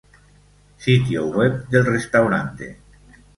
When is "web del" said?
1.27-1.85